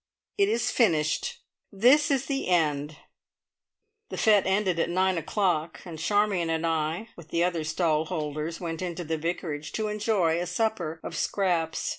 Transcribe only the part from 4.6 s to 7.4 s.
at nine o'clock, and Charmion and I, with